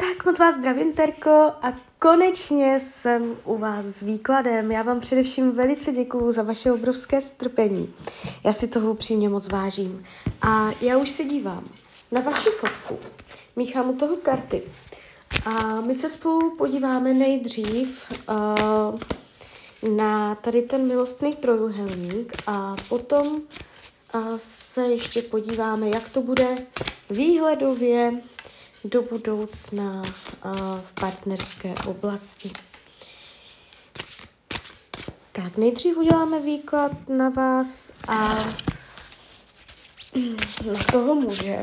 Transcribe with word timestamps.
Tak 0.00 0.26
moc 0.26 0.38
vás 0.38 0.54
zdravím, 0.54 0.92
Terko, 0.92 1.30
a 1.62 1.72
konečně 1.98 2.80
jsem 2.80 3.36
u 3.44 3.58
vás 3.58 3.86
s 3.86 4.02
výkladem. 4.02 4.72
Já 4.72 4.82
vám 4.82 5.00
především 5.00 5.52
velice 5.52 5.92
děkuju 5.92 6.32
za 6.32 6.42
vaše 6.42 6.72
obrovské 6.72 7.20
strpení. 7.20 7.94
Já 8.44 8.52
si 8.52 8.68
toho 8.68 8.90
upřímně 8.90 9.28
moc 9.28 9.48
vážím. 9.48 9.98
A 10.42 10.70
já 10.80 10.96
už 10.96 11.10
se 11.10 11.24
dívám 11.24 11.64
na 12.12 12.20
vaši 12.20 12.48
fotku. 12.48 12.98
Míchám 13.56 13.90
u 13.90 13.96
toho 13.96 14.16
karty. 14.16 14.62
A 15.46 15.80
my 15.80 15.94
se 15.94 16.08
spolu 16.08 16.56
podíváme 16.56 17.14
nejdřív 17.14 18.04
uh, 18.28 19.96
na 19.96 20.34
tady 20.34 20.62
ten 20.62 20.86
milostný 20.86 21.36
trojuhelník 21.36 22.32
a 22.46 22.76
potom 22.88 23.26
uh, 23.26 23.40
se 24.36 24.82
ještě 24.82 25.22
podíváme, 25.22 25.88
jak 25.88 26.08
to 26.08 26.22
bude 26.22 26.66
výhledově 27.10 28.12
do 28.84 29.02
budoucna 29.02 30.02
v 30.84 30.92
partnerské 31.00 31.74
oblasti. 31.86 32.50
Tak 35.32 35.56
nejdřív 35.56 35.96
uděláme 35.96 36.40
výklad 36.40 37.08
na 37.08 37.28
vás 37.28 37.92
a 38.08 38.34
na 40.72 40.84
toho 40.92 41.14
muže. 41.14 41.62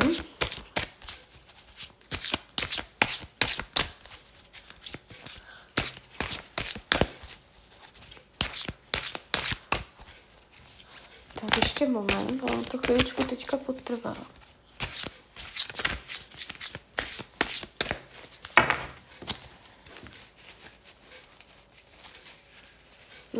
Tak 11.42 11.58
ještě 11.58 11.88
moment, 11.88 12.44
ono 12.52 12.64
to 12.64 12.78
chvíličku 12.78 13.24
teďka 13.24 13.58
potrvalo. 13.58 14.47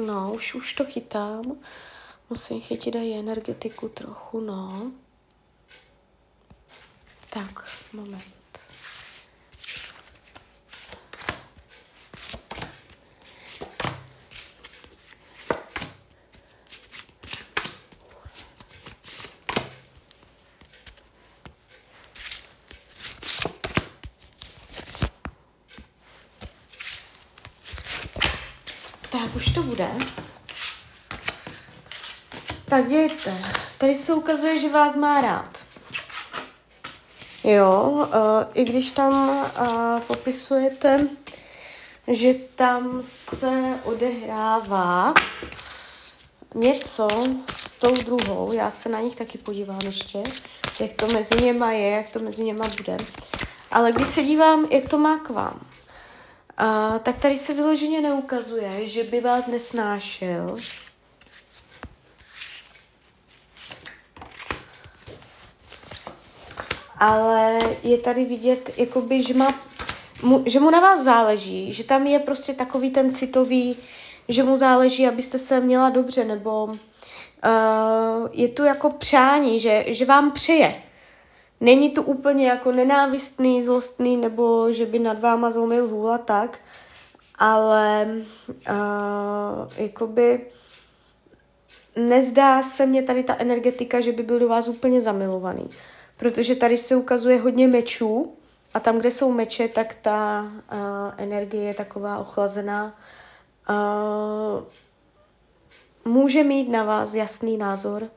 No, 0.08 0.34
už, 0.34 0.56
už 0.56 0.74
to 0.74 0.86
chytám. 0.86 1.58
Musím 2.30 2.62
chytit 2.62 2.96
i 2.96 3.20
energetiku 3.20 3.90
trochu, 3.90 4.40
no. 4.40 4.92
Tak, 7.30 7.70
moment. 7.94 8.24
Tak, 29.28 29.36
už 29.36 29.54
to 29.54 29.64
bude. 29.64 29.88
Tak 32.66 32.88
dějte. 32.88 33.42
Tady 33.78 33.96
se 33.96 34.14
ukazuje, 34.14 34.60
že 34.60 34.70
vás 34.70 34.96
má 34.96 35.22
rád. 35.22 35.58
Jo, 37.44 37.92
uh, 37.92 38.06
i 38.54 38.64
když 38.64 38.92
tam 38.92 39.14
uh, 39.14 40.00
popisujete, 40.00 41.08
že 42.08 42.34
tam 42.34 42.98
se 43.02 43.80
odehrává 43.84 45.14
něco 46.56 47.08
s 47.52 47.76
tou 47.76 47.96
druhou, 47.96 48.54
já 48.54 48.70
se 48.70 48.90
na 48.90 49.00
nich 49.00 49.16
taky 49.16 49.38
podívám 49.38 49.82
ještě, 49.86 50.24
jak 50.80 50.94
to 50.94 51.08
mezi 51.08 51.36
něma 51.36 51.72
je, 51.72 51.90
jak 51.90 52.10
to 52.10 52.20
mezi 52.20 52.44
něma 52.44 52.66
bude. 52.78 52.98
Ale 53.72 53.92
když 53.92 54.08
se 54.08 54.24
dívám, 54.24 54.68
jak 54.72 54.90
to 54.90 54.98
má 54.98 55.20
k 55.20 55.30
vám, 55.30 55.60
tak 57.04 57.18
tady 57.18 57.38
se 57.38 57.54
vyloženě 57.54 58.02
neukazuje, 58.02 58.88
že 58.88 59.04
by 59.04 59.22
vás 59.22 59.48
nesnášel. 59.48 60.58
Ale 66.98 67.60
je 67.84 67.98
tady 67.98 68.26
vidět, 68.26 68.70
jakoby, 68.78 69.24
že, 69.24 69.34
má, 69.34 69.60
mu, 70.24 70.44
že 70.46 70.60
mu 70.60 70.70
na 70.70 70.80
vás 70.80 71.04
záleží, 71.04 71.74
že 71.74 71.84
tam 71.84 72.08
je 72.08 72.20
prostě 72.20 72.54
takový 72.54 72.90
ten 72.90 73.10
citový, 73.10 73.78
že 74.28 74.44
mu 74.44 74.56
záleží, 74.56 75.08
abyste 75.08 75.38
se 75.38 75.60
měla 75.60 75.90
dobře, 75.90 76.24
nebo 76.24 76.66
uh, 76.66 76.78
je 78.32 78.48
tu 78.48 78.64
jako 78.64 78.90
přání, 78.90 79.60
že, 79.60 79.86
že 79.88 80.06
vám 80.06 80.32
přeje. 80.32 80.87
Není 81.62 81.90
to 81.90 82.04
úplně 82.04 82.48
jako 82.48 82.72
nenávistný, 82.72 83.64
zlostný, 83.64 84.18
nebo 84.18 84.72
že 84.72 84.86
by 84.86 85.00
nad 85.00 85.20
váma 85.20 85.52
zlomil 85.52 85.88
hůl 85.88 86.18
tak, 86.26 86.60
ale 87.38 88.08
uh, 88.70 89.74
jakoby 89.78 90.46
nezdá 91.96 92.62
se 92.62 92.86
mně 92.86 93.04
tady 93.04 93.24
ta 93.24 93.36
energetika, 93.40 94.02
že 94.02 94.12
by 94.12 94.24
byl 94.24 94.40
do 94.40 94.48
vás 94.48 94.68
úplně 94.68 95.02
zamilovaný. 95.02 95.70
Protože 96.18 96.56
tady 96.56 96.78
se 96.78 96.96
ukazuje 96.96 97.40
hodně 97.40 97.68
mečů 97.68 98.34
a 98.74 98.80
tam, 98.80 98.98
kde 98.98 99.12
jsou 99.12 99.32
meče, 99.32 99.68
tak 99.68 99.96
ta 99.96 100.42
uh, 100.44 100.80
energie 101.18 101.64
je 101.64 101.74
taková 101.74 102.18
ochlazená. 102.18 103.00
Uh, 103.70 104.64
může 106.14 106.44
mít 106.44 106.70
na 106.70 106.84
vás 106.84 107.16
jasný 107.16 107.58
názor, 107.58 108.10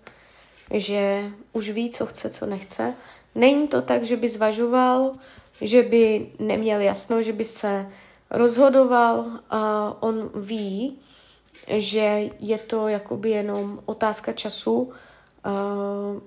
že 0.70 1.30
už 1.52 1.70
ví, 1.70 1.90
co 1.90 2.06
chce, 2.06 2.30
co 2.30 2.46
nechce 2.46 2.94
Není 3.34 3.68
to 3.68 3.82
tak, 3.82 4.04
že 4.04 4.16
by 4.16 4.28
zvažoval, 4.28 5.12
že 5.60 5.82
by 5.82 6.32
neměl 6.38 6.80
jasno, 6.80 7.22
že 7.22 7.32
by 7.32 7.44
se 7.44 7.86
rozhodoval 8.30 9.26
a 9.50 9.96
on 10.00 10.30
ví, 10.34 10.98
že 11.76 12.30
je 12.40 12.58
to 12.58 12.88
jakoby 12.88 13.30
jenom 13.30 13.82
otázka 13.86 14.32
času, 14.32 14.80
uh, 14.80 14.92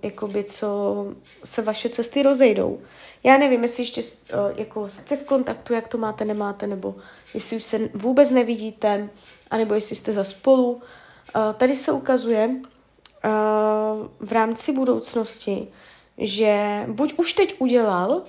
jakoby 0.04 0.44
co 0.44 1.06
se 1.44 1.62
vaše 1.62 1.90
cesty 1.90 2.24
rozejdou. 2.24 2.80
Já 3.24 3.38
nevím, 3.38 3.62
jestli 3.64 3.84
ještě 3.84 4.02
uh, 4.02 4.40
jako 4.56 4.90
jste 4.90 5.16
v 5.16 5.24
kontaktu, 5.24 5.74
jak 5.74 5.88
to 5.88 5.98
máte, 5.98 6.26
nemáte, 6.26 6.68
nebo 6.68 6.96
jestli 7.34 7.56
už 7.56 7.64
se 7.64 7.90
vůbec 7.94 8.32
nevidíte, 8.32 9.10
anebo 9.50 9.74
jestli 9.74 9.96
jste 9.96 10.14
za 10.14 10.24
spolu. 10.24 10.72
Uh, 10.72 10.82
tady 11.58 11.76
se 11.76 11.92
ukazuje 11.92 12.48
uh, 12.48 12.62
v 14.20 14.32
rámci 14.32 14.72
budoucnosti, 14.72 15.68
že 16.18 16.84
buď 16.88 17.14
už 17.14 17.34
teď 17.34 17.56
udělal, 17.60 18.24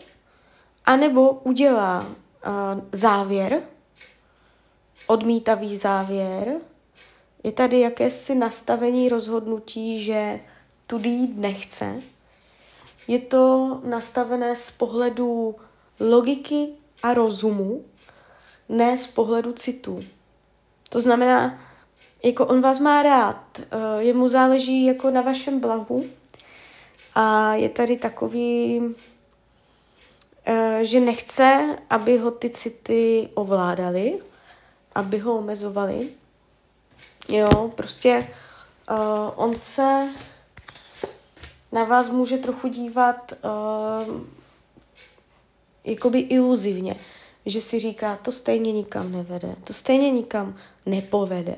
anebo 0.85 1.33
udělá 1.33 2.01
uh, 2.01 2.81
závěr, 2.93 3.63
odmítavý 5.07 5.77
závěr. 5.77 6.55
Je 7.45 7.53
tady 7.53 7.81
jakési 7.81 8.35
nastavení 8.35 9.09
rozhodnutí, 9.09 10.05
že 10.05 10.41
tudy 10.87 11.09
jít 11.09 11.39
nechce. 11.39 12.03
Je 13.09 13.19
to 13.19 13.81
nastavené 13.85 14.57
z 14.57 14.71
pohledu 14.71 15.57
logiky 16.01 16.69
a 17.03 17.15
rozumu, 17.15 17.85
ne 18.69 18.99
z 18.99 19.07
pohledu 19.07 19.53
citu. 19.53 20.01
To 20.89 21.01
znamená, 21.01 21.59
jako 22.25 22.47
on 22.47 22.61
vás 22.61 22.79
má 22.79 23.03
rád, 23.03 23.61
jemu 23.99 24.29
záleží 24.29 24.85
jako 24.85 25.11
na 25.11 25.21
vašem 25.21 25.61
blahu, 25.61 26.05
a 27.15 27.55
je 27.55 27.69
tady 27.69 27.97
takový, 27.97 28.81
eh, 30.47 30.79
že 30.83 31.01
nechce, 31.01 31.79
aby 31.91 32.19
ho 32.19 32.31
ty 32.31 32.51
city 32.51 33.29
ovládaly, 33.35 34.19
aby 34.95 35.19
ho 35.19 35.37
omezovali. 35.37 36.09
Jo, 37.29 37.73
prostě 37.75 38.29
uh, 38.91 38.97
on 39.37 39.55
se 39.55 40.09
na 41.73 41.85
vás 41.85 42.09
může 42.09 42.39
trochu 42.39 42.69
dívat 42.69 43.33
uh, 43.33 44.21
jakoby 45.85 46.19
iluzivně, 46.19 46.97
že 47.47 47.61
si 47.61 47.79
říká, 47.79 48.17
to 48.17 48.33
stejně 48.33 48.73
nikam 48.73 49.13
nevede, 49.13 49.57
to 49.65 49.73
stejně 49.73 50.11
nikam 50.11 50.57
nepovede. 50.87 51.57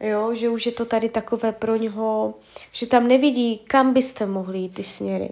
Jo, 0.00 0.34
že 0.34 0.48
už 0.48 0.66
je 0.66 0.72
to 0.72 0.84
tady 0.84 1.08
takové 1.08 1.52
pro 1.52 1.76
něho, 1.76 2.34
že 2.72 2.86
tam 2.86 3.08
nevidí, 3.08 3.58
kam 3.58 3.92
byste 3.92 4.26
mohli 4.26 4.58
jít 4.58 4.74
ty 4.74 4.82
směry. 4.82 5.30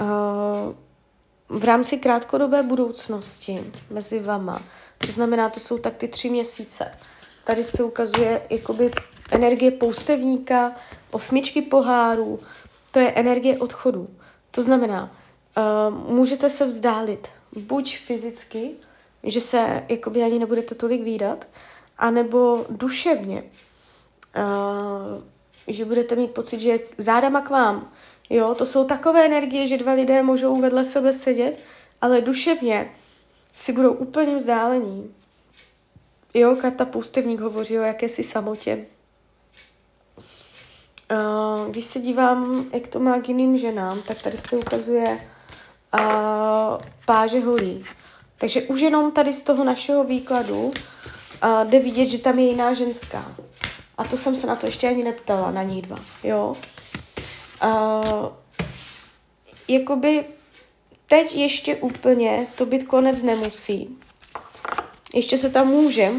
Uh, 0.00 1.58
v 1.58 1.64
rámci 1.64 1.96
krátkodobé 1.96 2.62
budoucnosti 2.62 3.72
mezi 3.90 4.20
vama, 4.20 4.62
to 4.98 5.12
znamená, 5.12 5.48
to 5.48 5.60
jsou 5.60 5.78
tak 5.78 5.96
ty 5.96 6.08
tři 6.08 6.30
měsíce. 6.30 6.92
Tady 7.44 7.64
se 7.64 7.84
ukazuje 7.84 8.42
jakoby 8.50 8.90
energie 9.30 9.70
poustevníka, 9.70 10.72
osmičky 11.10 11.62
pohárů, 11.62 12.40
to 12.92 12.98
je 12.98 13.12
energie 13.12 13.58
odchodu. 13.58 14.08
To 14.50 14.62
znamená, 14.62 15.12
uh, 15.56 16.14
můžete 16.14 16.50
se 16.50 16.66
vzdálit 16.66 17.28
buď 17.56 17.98
fyzicky, 17.98 18.70
že 19.22 19.40
se 19.40 19.84
jakoby 19.88 20.22
ani 20.22 20.38
nebudete 20.38 20.74
tolik 20.74 21.02
výdat, 21.02 21.48
anebo 21.98 22.66
duševně, 22.70 23.42
uh, 24.36 25.22
že 25.66 25.84
budete 25.84 26.16
mít 26.16 26.34
pocit, 26.34 26.60
že 26.60 26.78
zádama 26.98 27.40
k 27.40 27.50
vám. 27.50 27.92
Jo, 28.30 28.54
to 28.54 28.66
jsou 28.66 28.84
takové 28.84 29.26
energie, 29.26 29.66
že 29.66 29.78
dva 29.78 29.92
lidé 29.92 30.22
můžou 30.22 30.60
vedle 30.60 30.84
sebe 30.84 31.12
sedět, 31.12 31.58
ale 32.00 32.20
duševně 32.20 32.90
si 33.54 33.72
budou 33.72 33.92
úplně 33.92 34.36
vzdálení. 34.36 35.14
Jo, 36.34 36.56
karta 36.56 36.84
půstevník 36.84 37.40
hovoří 37.40 37.78
o 37.78 37.82
jakési 37.82 38.22
samotě. 38.22 38.86
Uh, 41.12 41.70
když 41.70 41.84
se 41.84 42.00
dívám, 42.00 42.66
jak 42.72 42.88
to 42.88 43.00
má 43.00 43.20
k 43.20 43.28
jiným 43.28 43.58
ženám, 43.58 44.02
tak 44.02 44.22
tady 44.22 44.38
se 44.38 44.56
ukazuje 44.56 45.28
uh, 45.94 46.00
páže 47.06 47.40
holí. 47.40 47.84
Takže 48.38 48.62
už 48.62 48.80
jenom 48.80 49.12
tady 49.12 49.32
z 49.32 49.42
toho 49.42 49.64
našeho 49.64 50.04
výkladu 50.04 50.64
uh, 50.64 50.72
jde 51.64 51.80
vidět, 51.80 52.06
že 52.06 52.18
tam 52.18 52.38
je 52.38 52.46
jiná 52.46 52.72
ženská. 52.72 53.34
A 54.00 54.04
to 54.04 54.16
jsem 54.16 54.36
se 54.36 54.46
na 54.46 54.56
to 54.56 54.66
ještě 54.66 54.88
ani 54.88 55.04
neptala, 55.04 55.50
na 55.50 55.62
ní 55.62 55.82
dva, 55.82 55.98
jo. 56.22 56.56
Uh, 57.64 58.28
jakoby 59.68 60.24
teď 61.06 61.34
ještě 61.34 61.76
úplně 61.76 62.46
to 62.54 62.66
být 62.66 62.86
konec 62.86 63.22
nemusí. 63.22 63.98
Ještě 65.14 65.38
se 65.38 65.50
tam 65.50 65.66
může 65.66 66.10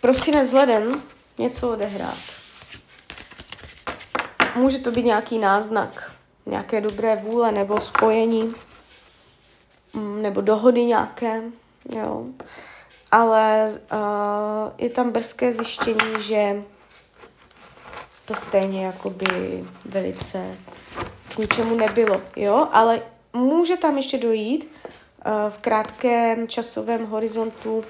prosinec 0.00 0.52
leden 0.52 1.02
něco 1.38 1.70
odehrát. 1.70 2.18
Může 4.54 4.78
to 4.78 4.90
být 4.90 5.04
nějaký 5.04 5.38
náznak, 5.38 6.12
nějaké 6.46 6.80
dobré 6.80 7.16
vůle 7.16 7.52
nebo 7.52 7.80
spojení, 7.80 8.54
mm, 9.92 10.22
nebo 10.22 10.40
dohody 10.40 10.84
nějaké, 10.84 11.42
jo. 11.96 12.26
Ale 13.10 13.72
uh, 13.92 13.98
je 14.78 14.90
tam 14.90 15.10
brzké 15.10 15.52
zjištění, 15.52 16.14
že 16.18 16.62
to 18.24 18.34
stejně 18.34 18.86
jakoby 18.86 19.64
velice 19.84 20.56
k 21.34 21.38
ničemu 21.38 21.76
nebylo, 21.76 22.22
jo, 22.36 22.68
ale 22.72 23.02
může 23.32 23.76
tam 23.76 23.96
ještě 23.96 24.18
dojít 24.18 24.64
uh, 24.64 25.50
v 25.50 25.58
krátkém 25.58 26.48
časovém 26.48 27.06
horizontu 27.06 27.84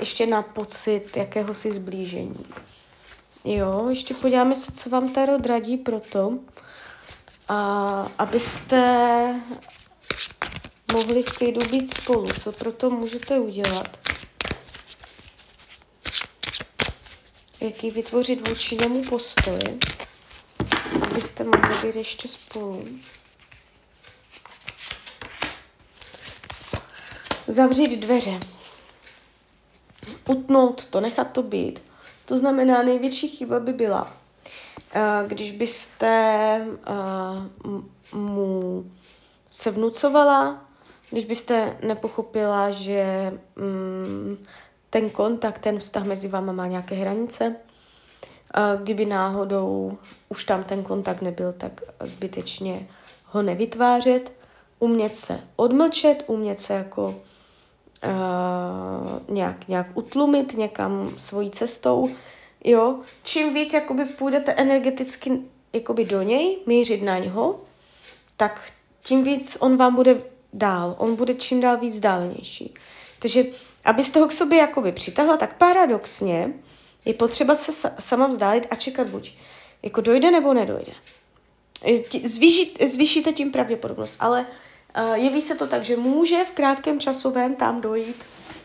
ještě 0.00 0.26
na 0.26 0.42
pocit 0.42 1.16
jakéhosi 1.16 1.72
zblížení. 1.72 2.46
Jo, 3.44 3.86
ještě 3.88 4.14
podíváme 4.14 4.54
se, 4.54 4.72
co 4.72 4.90
vám 4.90 5.08
Tarot 5.08 5.46
radí 5.46 5.76
pro 5.76 6.00
to, 6.00 6.38
a, 7.48 8.08
abyste 8.18 9.34
mohli 10.92 11.22
v 11.22 11.32
klidu 11.32 11.60
být 11.70 11.94
spolu. 11.94 12.26
Co 12.32 12.52
pro 12.52 12.72
to 12.72 12.90
můžete 12.90 13.38
udělat? 13.38 13.98
Jaký 17.60 17.90
vytvořit 17.90 18.48
vůči 18.48 18.76
němu 18.76 19.02
postoj, 19.02 19.58
abyste 21.02 21.44
mohli 21.44 21.86
být 21.86 21.96
ještě 21.96 22.28
spolu. 22.28 22.84
Zavřít 27.46 27.96
dveře. 27.96 28.40
Utnout 30.28 30.84
to, 30.84 31.00
nechat 31.00 31.32
to 31.32 31.42
být. 31.42 31.82
To 32.24 32.38
znamená, 32.38 32.82
největší 32.82 33.28
chyba 33.28 33.60
by 33.60 33.72
byla, 33.72 34.16
eh, 34.94 35.00
když 35.26 35.52
byste 35.52 36.06
eh, 36.86 38.16
mu 38.16 38.84
se 39.48 39.70
vnucovala, 39.70 40.69
když 41.10 41.24
byste 41.24 41.76
nepochopila, 41.82 42.70
že 42.70 43.32
mm, 43.56 44.44
ten 44.90 45.10
kontakt, 45.10 45.58
ten 45.58 45.78
vztah 45.78 46.04
mezi 46.04 46.28
váma 46.28 46.52
má 46.52 46.66
nějaké 46.66 46.94
hranice, 46.94 47.56
kdyby 48.82 49.06
náhodou 49.06 49.98
už 50.28 50.44
tam 50.44 50.64
ten 50.64 50.82
kontakt 50.82 51.22
nebyl, 51.22 51.52
tak 51.52 51.80
zbytečně 52.00 52.88
ho 53.24 53.42
nevytvářet, 53.42 54.32
umět 54.78 55.14
se 55.14 55.40
odmlčet, 55.56 56.24
umět 56.26 56.60
se 56.60 56.74
jako 56.74 57.08
uh, 57.08 57.14
nějak, 59.34 59.68
nějak 59.68 59.86
utlumit 59.94 60.56
někam 60.56 61.12
svojí 61.16 61.50
cestou, 61.50 62.10
jo. 62.64 62.98
Čím 63.22 63.54
víc 63.54 63.72
jakoby 63.72 64.04
půjdete 64.04 64.52
energeticky 64.52 65.40
jakoby 65.72 66.04
do 66.04 66.22
něj, 66.22 66.58
mířit 66.66 67.02
na 67.02 67.18
něho, 67.18 67.60
tak 68.36 68.72
tím 69.02 69.24
víc 69.24 69.56
on 69.60 69.76
vám 69.76 69.94
bude 69.94 70.22
dál, 70.52 70.94
on 70.98 71.16
bude 71.16 71.34
čím 71.34 71.60
dál 71.60 71.78
víc 71.78 72.00
dálenější. 72.00 72.74
Takže 73.18 73.44
abyste 73.84 74.20
ho 74.20 74.26
k 74.26 74.32
sobě 74.32 74.58
jakoby 74.58 74.92
přitahla, 74.92 75.36
tak 75.36 75.56
paradoxně 75.56 76.52
je 77.04 77.14
potřeba 77.14 77.54
se 77.54 77.90
sama 77.98 78.26
vzdálit 78.26 78.66
a 78.70 78.74
čekat 78.76 79.06
buď 79.06 79.34
jako 79.82 80.00
dojde 80.00 80.30
nebo 80.30 80.54
nedojde. 80.54 80.92
Zvýší, 82.24 82.74
zvýšíte 82.86 83.32
tím 83.32 83.52
pravděpodobnost, 83.52 84.16
ale 84.20 84.46
uh, 84.98 85.14
jeví 85.14 85.42
se 85.42 85.54
to 85.54 85.66
tak, 85.66 85.84
že 85.84 85.96
může 85.96 86.44
v 86.44 86.50
krátkém 86.50 87.00
časovém 87.00 87.54
tam 87.54 87.80
dojít 87.80 88.24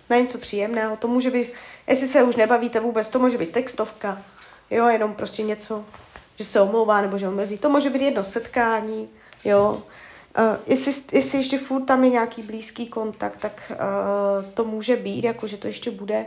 na 0.10 0.18
něco 0.18 0.38
příjemného. 0.38 0.98
To 0.98 1.08
může 1.08 1.32
být, 1.32 1.50
jestli 1.88 2.08
se 2.08 2.24
už 2.24 2.36
nebavíte 2.36 2.80
vůbec, 2.80 3.10
to 3.10 3.20
může 3.20 3.38
být 3.38 3.52
textovka, 3.52 4.22
jo, 4.72 4.88
jenom 4.88 5.14
prostě 5.14 5.44
něco, 5.44 5.86
že 6.36 6.46
se 6.46 6.62
omlouvá 6.62 7.02
nebo 7.02 7.18
že 7.18 7.28
omrzí. 7.28 7.58
To 7.58 7.70
může 7.70 7.90
být 7.90 8.02
jedno 8.02 8.24
setkání, 8.24 9.10
jo. 9.44 9.84
Uh, 10.38 10.58
jestli, 10.68 10.94
jestli 11.12 11.38
ještě 11.38 11.58
furt 11.58 11.86
tam 11.86 12.04
je 12.04 12.10
nějaký 12.10 12.42
blízký 12.44 12.88
kontakt, 12.88 13.38
tak 13.38 13.72
uh, 13.72 14.52
to 14.54 14.64
může 14.64 14.96
být, 14.96 15.24
jako 15.24 15.48
že 15.48 15.58
to 15.58 15.68
ještě 15.68 15.92
bude. 15.92 16.26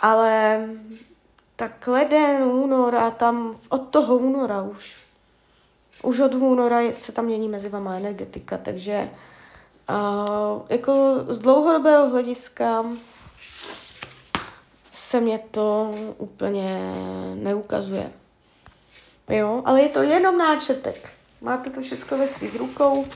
Ale 0.00 0.60
tak 1.56 1.86
leden, 1.86 2.42
únor 2.42 2.94
a 2.96 3.10
tam 3.10 3.52
od 3.68 3.78
toho 3.78 4.16
února 4.16 4.62
už. 4.62 4.96
Už 6.02 6.20
od 6.20 6.34
února 6.34 6.80
se 6.92 7.12
tam 7.12 7.24
mění 7.24 7.48
mezi 7.48 7.68
vama 7.68 7.96
energetika, 7.96 8.58
takže 8.58 9.10
uh, 9.90 10.62
jako 10.68 11.24
z 11.28 11.38
dlouhodobého 11.38 12.10
hlediska 12.10 12.84
se 14.92 15.20
mě 15.20 15.38
to 15.50 15.94
úplně 16.18 16.92
neukazuje. 17.34 18.12
Jo, 19.28 19.62
ale 19.64 19.82
je 19.82 19.88
to 19.88 20.02
jenom 20.02 20.38
náčetek. 20.38 21.17
Máte 21.40 21.70
to 21.70 21.80
všechno 21.80 22.18
ve 22.18 22.28
svých 22.28 22.54
rukou, 22.56 23.06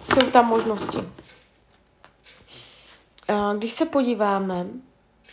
jsou 0.00 0.30
tam 0.30 0.46
možnosti. 0.46 0.98
Když 3.58 3.72
se 3.72 3.86
podíváme 3.86 4.66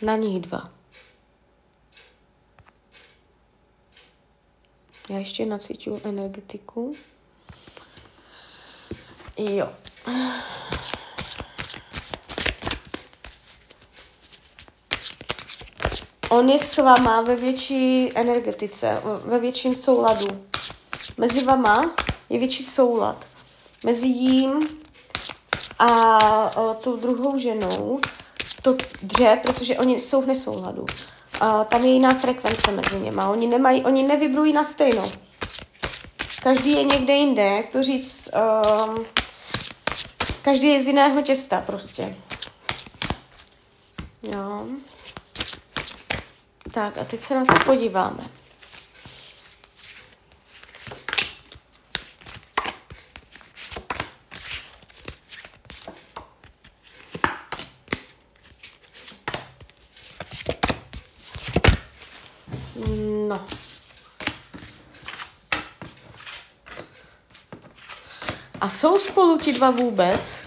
na 0.02 0.16
nich 0.16 0.42
dva, 0.42 0.70
já 5.08 5.18
ještě 5.18 5.46
nacvičuju 5.46 6.00
energetiku. 6.04 6.94
Jo. 9.38 9.72
On 16.28 16.48
je 16.48 16.58
s 16.58 16.76
váma 16.76 17.20
ve 17.20 17.36
větší 17.36 18.10
energetice, 18.14 19.02
ve 19.24 19.40
větším 19.40 19.74
souladu. 19.74 20.46
Mezi 21.16 21.44
vama 21.44 21.94
je 22.30 22.38
větší 22.38 22.62
soulad 22.62 23.26
mezi 23.84 24.06
jím 24.06 24.68
a 25.78 26.18
o, 26.56 26.74
tou 26.74 26.96
druhou 26.96 27.38
ženou. 27.38 28.00
To 28.62 28.76
dře, 29.02 29.40
protože 29.42 29.78
oni 29.78 30.00
jsou 30.00 30.22
v 30.22 30.26
nesouladu. 30.26 30.86
A 31.40 31.64
tam 31.64 31.84
je 31.84 31.90
jiná 31.90 32.14
frekvence 32.14 32.70
mezi 32.70 33.00
něma. 33.00 33.28
Oni, 33.28 33.46
nemají, 33.46 33.84
oni 33.84 34.02
nevibrují 34.02 34.52
na 34.52 34.64
stejno. 34.64 35.10
Každý 36.42 36.72
je 36.72 36.84
někde 36.84 37.14
jinde, 37.14 37.42
jak 37.42 37.68
to 37.68 37.82
říct. 37.82 38.28
Um, 38.88 39.04
každý 40.42 40.68
je 40.68 40.84
z 40.84 40.86
jiného 40.86 41.22
těsta 41.22 41.62
prostě. 41.66 42.16
Jo. 44.22 44.66
Tak 46.74 46.98
a 46.98 47.04
teď 47.04 47.20
se 47.20 47.34
na 47.34 47.44
to 47.44 47.64
podíváme. 47.64 48.39
Jsou 68.80 68.98
spolu 68.98 69.38
ti 69.38 69.52
dva 69.52 69.70
vůbec? 69.70 70.42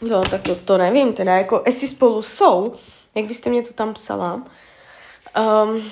No, 0.00 0.22
tak 0.22 0.42
to, 0.42 0.54
to 0.54 0.78
nevím, 0.78 1.12
teda 1.12 1.36
jako, 1.36 1.62
jestli 1.66 1.88
spolu 1.88 2.22
jsou, 2.22 2.74
jak 3.14 3.24
byste 3.24 3.50
mě 3.50 3.62
to 3.62 3.72
tam 3.72 3.94
psala, 3.94 4.34
um, 4.34 5.90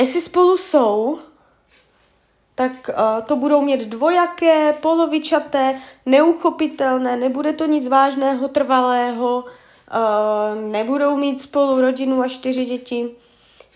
jestli 0.00 0.20
spolu 0.20 0.56
jsou, 0.56 1.18
tak 2.54 2.72
uh, 2.88 3.26
to 3.26 3.36
budou 3.36 3.62
mít 3.62 3.80
dvojaké, 3.80 4.72
polovičaté, 4.72 5.80
neuchopitelné, 6.06 7.16
nebude 7.16 7.52
to 7.52 7.66
nic 7.66 7.88
vážného, 7.88 8.48
trvalého, 8.48 9.44
uh, 9.44 10.70
nebudou 10.70 11.16
mít 11.16 11.40
spolu 11.40 11.80
rodinu 11.80 12.22
a 12.22 12.28
čtyři 12.28 12.64
děti 12.64 13.10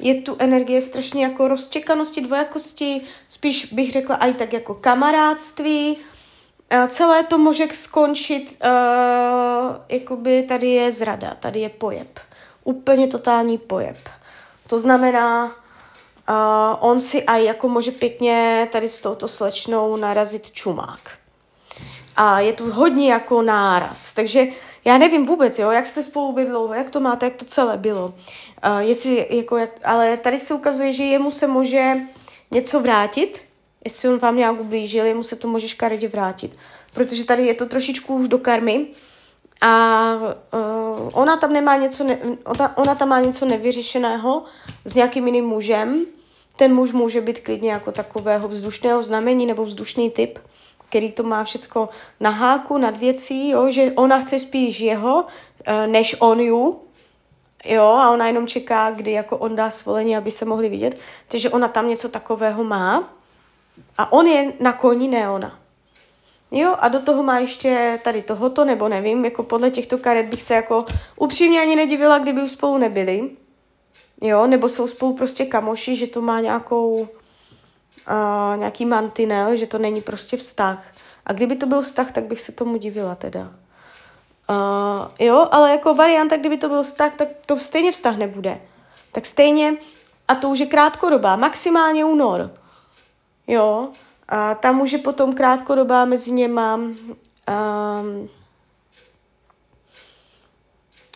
je 0.01 0.23
tu 0.23 0.37
energie 0.39 0.81
strašně 0.81 1.25
jako 1.25 1.49
rozčekanosti, 1.49 2.21
dvojakosti, 2.21 3.01
spíš 3.29 3.73
bych 3.73 3.93
řekla 3.93 4.17
i 4.17 4.35
tak 4.35 4.53
jako 4.53 4.75
kamarádství, 4.75 5.99
celé 6.87 7.23
to 7.23 7.39
může 7.39 7.67
skončit, 7.73 8.65
uh, 8.65 9.77
jakoby 9.89 10.43
tady 10.43 10.69
je 10.69 10.93
zrada, 10.93 11.37
tady 11.41 11.61
je 11.61 11.69
pojeb. 11.69 12.21
Úplně 12.65 13.07
totální 13.07 13.59
pojeb. 13.59 14.09
To 14.67 14.79
znamená, 14.79 15.45
uh, 15.47 15.55
on 16.81 17.01
si 17.01 17.25
aj 17.25 17.45
jako 17.45 17.69
může 17.69 17.91
pěkně 17.91 18.69
tady 18.73 18.89
s 18.89 19.01
touto 19.01 19.29
slečnou 19.29 19.97
narazit 19.97 20.51
čumák. 20.51 21.11
A 22.17 22.41
je 22.41 22.53
tu 22.53 22.73
hodně 22.73 23.13
jako 23.13 23.43
náraz. 23.43 24.13
Takže 24.13 24.47
já 24.85 24.99
nevím 24.99 25.27
vůbec, 25.27 25.59
jo, 25.59 25.71
jak 25.71 25.87
jste 25.87 26.03
spolu 26.03 26.33
byli 26.33 26.47
dlouho, 26.47 26.75
jak 26.75 26.91
to 26.91 27.01
máte, 27.01 27.27
jak 27.27 27.37
to 27.37 27.45
celé 27.45 27.77
bylo. 27.77 28.07
Uh, 28.07 28.79
jestli, 28.79 29.27
jako 29.31 29.57
jak, 29.57 29.71
ale 29.85 30.17
tady 30.17 30.39
se 30.39 30.55
ukazuje, 30.55 30.93
že 30.93 31.05
jemu 31.05 31.31
se 31.31 31.47
může 31.47 31.97
něco 32.51 32.81
vrátit, 32.81 33.45
jestli 33.85 34.09
on 34.09 34.19
vám 34.19 34.37
nějak 34.37 34.61
ublížil, 34.61 35.05
jemu 35.05 35.23
se 35.23 35.37
to 35.37 35.49
může 35.49 35.69
škaredě 35.69 36.09
vrátit. 36.09 36.59
Protože 36.93 37.25
tady 37.25 37.47
je 37.47 37.55
to 37.55 37.67
trošičku 37.67 38.15
už 38.15 38.29
do 38.29 38.39
karmy 38.39 38.87
a 39.61 40.15
uh, 40.53 41.09
ona 41.13 41.37
tam 41.37 41.53
nemá 41.53 41.77
něco, 41.77 42.05
ne, 42.05 42.19
ona, 42.45 42.79
ona 42.79 42.95
tam 42.95 43.09
má 43.09 43.21
něco 43.21 43.47
nevyřešeného 43.47 44.45
s 44.85 44.95
nějakým 44.95 45.27
jiným 45.27 45.45
mužem. 45.45 46.07
Ten 46.57 46.75
muž 46.75 46.93
může 46.93 47.21
být 47.21 47.41
klidně 47.41 47.71
jako 47.71 47.93
takového 47.93 48.49
vzdušného 48.49 49.03
znamení 49.03 49.47
nebo 49.47 49.65
vzdušný 49.65 50.11
typ, 50.11 50.39
který 50.91 51.11
to 51.11 51.23
má 51.23 51.45
všecko 51.45 51.89
na 52.21 52.31
háku, 52.31 52.79
nad 52.79 52.97
věcí, 52.97 53.51
jo, 53.51 53.71
že 53.71 53.93
ona 53.95 54.21
chce 54.21 54.39
spíš 54.39 54.81
jeho, 54.81 55.25
uh, 55.25 55.87
než 55.87 56.17
on 56.19 56.41
ju, 56.41 56.81
Jo, 57.65 57.85
a 57.85 58.11
ona 58.11 58.27
jenom 58.27 58.47
čeká, 58.47 58.91
kdy 58.91 59.13
jako 59.13 59.39
on 59.39 59.57
dá 59.57 59.71
svolení, 59.71 60.17
aby 60.17 60.31
se 60.31 60.45
mohli 60.45 60.69
vidět. 60.69 60.99
Takže 61.29 61.51
ona 61.51 61.69
tam 61.69 61.89
něco 61.89 62.09
takového 62.09 62.65
má. 62.65 63.13
A 63.99 64.13
on 64.13 64.27
je 64.27 64.53
na 64.61 64.73
koni, 64.73 65.09
ne 65.09 65.31
ona. 65.31 65.59
Jo, 66.51 66.77
a 66.79 66.89
do 66.89 67.01
toho 67.01 67.23
má 67.23 67.39
ještě 67.39 68.01
tady 68.05 68.23
tohoto, 68.23 68.65
nebo 68.65 68.89
nevím, 68.89 69.25
jako 69.25 69.43
podle 69.43 69.71
těchto 69.71 69.99
karet 69.99 70.27
bych 70.27 70.43
se 70.43 70.55
jako 70.55 70.85
upřímně 71.17 71.61
ani 71.61 71.77
nedivila, 71.77 72.19
kdyby 72.19 72.43
už 72.43 72.51
spolu 72.51 72.79
nebyli. 72.79 73.31
Jo, 74.21 74.47
nebo 74.47 74.69
jsou 74.69 74.87
spolu 74.87 75.13
prostě 75.13 75.47
kamoši, 75.47 75.97
že 75.97 76.07
to 76.07 76.21
má 76.21 76.41
nějakou, 76.41 77.09
nějaký 78.57 78.87
mantinel, 78.87 79.57
že 79.57 79.67
to 79.67 79.79
není 79.79 80.01
prostě 80.01 80.37
vztah. 80.37 80.85
A 81.27 81.33
kdyby 81.33 81.57
to 81.57 81.67
byl 81.67 81.83
vztah, 81.83 82.13
tak 82.13 82.25
bych 82.25 82.41
se 82.41 82.53
tomu 82.53 82.77
divila 82.77 83.15
teda. 83.15 83.41
Uh, 83.41 85.09
jo, 85.19 85.49
ale 85.51 85.71
jako 85.71 85.95
varianta, 85.95 86.37
kdyby 86.37 86.57
to 86.57 86.69
byl 86.69 86.83
vztah, 86.83 87.15
tak 87.17 87.29
to 87.47 87.59
stejně 87.59 87.93
vztah 87.93 88.17
nebude. 88.17 88.61
Tak 89.13 89.27
stejně, 89.27 89.77
a 90.29 90.35
to 90.35 90.49
už 90.49 90.59
je 90.59 90.67
krátkodobá, 90.67 91.37
maximálně 91.37 92.05
únor. 92.05 92.55
Jo, 93.47 93.89
a 94.29 94.55
tam 94.55 94.77
může 94.77 94.99
potom 94.99 95.33
krátkodobá 95.33 96.05
mezi 96.05 96.33
něma 96.33 96.75
um, 96.77 98.29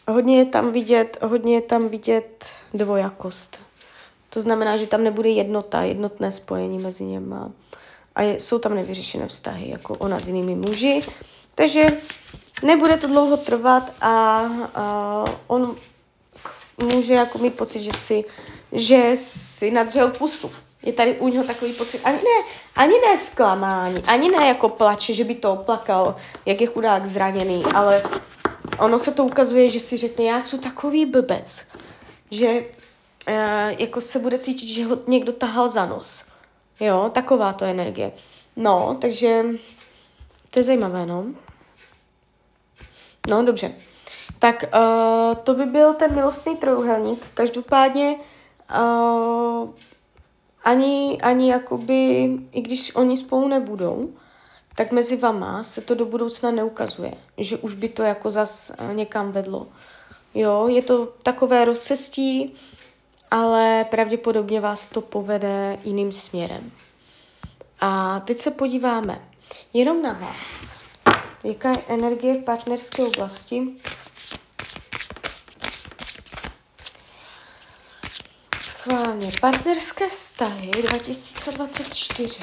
hodně 0.09 0.39
je 0.39 0.45
tam 0.45 0.73
vidět, 0.73 1.19
hodně 1.23 1.55
je 1.55 1.63
tam 1.63 1.89
vidět 1.89 2.45
dvojakost. 2.75 3.64
To 4.35 4.41
znamená, 4.41 4.77
že 4.77 4.87
tam 4.87 5.05
nebude 5.05 5.29
jednota, 5.29 5.83
jednotné 5.83 6.33
spojení 6.33 6.79
mezi 6.79 7.05
něma. 7.05 7.51
A 8.15 8.23
je, 8.23 8.41
jsou 8.41 8.59
tam 8.59 8.75
nevyřešené 8.75 9.27
vztahy, 9.27 9.71
jako 9.71 9.95
ona 9.95 10.21
s 10.21 10.29
jinými 10.29 10.55
muži. 10.55 11.03
Takže 11.55 11.87
nebude 12.63 12.97
to 12.97 13.07
dlouho 13.07 13.37
trvat 13.37 13.93
a, 14.01 14.45
a 14.75 15.25
on 15.47 15.77
může 16.95 17.15
jako 17.15 17.39
mít 17.39 17.55
pocit, 17.55 17.81
že 17.81 17.93
si, 17.93 18.25
že 18.73 19.11
si 19.15 19.71
nadřel 19.71 20.11
pusu. 20.11 20.51
Je 20.83 20.93
tady 20.93 21.19
u 21.19 21.29
něho 21.29 21.45
takový 21.45 21.73
pocit, 21.73 22.01
ani 22.05 22.17
ne, 22.17 22.49
ani 22.77 22.95
ne 23.01 23.19
zklamání, 23.19 24.03
ani 24.07 24.31
ne 24.31 24.47
jako 24.47 24.69
plače, 24.69 25.15
že 25.15 25.25
by 25.25 25.35
to 25.35 25.53
oplakal, 25.53 26.17
jak 26.47 26.61
je 26.61 26.67
chudák 26.67 27.07
zraněný, 27.07 27.65
ale 27.75 28.03
ono 28.79 28.99
se 28.99 29.13
to 29.13 29.25
ukazuje, 29.25 29.69
že 29.69 29.81
si 29.81 29.97
řekne, 29.97 30.25
já 30.25 30.41
jsem 30.41 30.59
takový 30.59 31.07
blbec, 31.07 31.65
že 32.31 32.63
uh, 33.29 33.35
jako 33.79 34.01
se 34.01 34.19
bude 34.19 34.39
cítit, 34.39 34.67
že 34.67 34.87
ho 34.87 34.99
někdo 35.07 35.33
tahal 35.33 35.69
za 35.69 35.87
nos. 35.87 36.25
Jo, 36.81 37.11
taková 37.15 37.53
to 37.53 37.65
energie. 37.65 38.13
No, 38.57 38.97
takže 39.01 39.45
to 40.51 40.59
je 40.59 40.65
zajímavé, 40.65 41.07
no. 41.07 41.27
No, 43.31 43.43
dobře. 43.45 43.75
Tak 44.39 44.65
uh, 44.75 45.35
to 45.35 45.55
by 45.55 45.67
byl 45.67 45.95
ten 45.95 46.15
milostný 46.15 46.57
trojuhelník. 46.57 47.27
Každopádně 47.35 48.17
uh, 48.79 49.71
ani, 50.65 51.19
ani 51.23 51.51
jakoby, 51.51 52.31
i 52.53 52.61
když 52.61 52.95
oni 52.95 53.17
spolu 53.17 53.49
nebudou, 53.49 54.13
tak 54.75 54.93
mezi 54.93 55.17
vama 55.17 55.63
se 55.63 55.81
to 55.81 55.95
do 55.95 56.07
budoucna 56.07 56.51
neukazuje, 56.51 57.15
že 57.39 57.57
už 57.57 57.75
by 57.75 57.89
to 57.89 58.03
jako 58.03 58.31
zas 58.31 58.73
někam 58.93 59.33
vedlo. 59.33 59.67
Jo, 60.35 60.69
je 60.69 60.83
to 60.83 61.07
takové 61.23 61.65
rozcestí, 61.65 62.55
ale 63.35 63.85
pravděpodobně 63.91 64.61
vás 64.61 64.87
to 64.87 65.01
povede 65.01 65.79
jiným 65.85 66.13
směrem. 66.13 66.73
A 67.81 68.21
teď 68.21 68.37
se 68.37 68.51
podíváme 68.51 69.29
jenom 69.73 70.03
na 70.03 70.13
vás. 70.13 70.77
Jaká 71.45 71.71
je 71.71 71.83
energie 71.89 72.35
v 72.35 72.45
partnerské 72.45 73.03
oblasti? 73.03 73.63
Schválně. 78.61 79.33
Partnerské 79.41 80.09
vztahy 80.09 80.71
2024. 80.71 82.39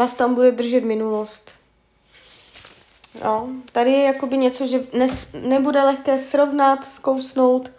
Vás 0.00 0.14
tam 0.14 0.34
bude 0.34 0.52
držet 0.52 0.84
minulost. 0.84 1.50
Jo, 3.24 3.48
tady 3.72 3.92
je 3.92 4.04
jakoby 4.04 4.38
něco, 4.38 4.66
že 4.66 4.80
nes, 4.92 5.28
nebude 5.32 5.82
lehké 5.82 6.18
srovnat, 6.18 6.84
zkousnout 6.84 7.72